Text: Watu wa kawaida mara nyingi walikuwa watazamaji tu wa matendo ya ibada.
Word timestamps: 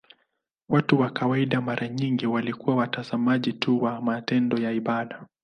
Watu 0.69 0.99
wa 0.99 1.09
kawaida 1.09 1.61
mara 1.61 1.87
nyingi 1.89 2.25
walikuwa 2.27 2.75
watazamaji 2.75 3.53
tu 3.53 3.83
wa 3.83 4.01
matendo 4.01 4.57
ya 4.57 4.71
ibada. 4.71 5.25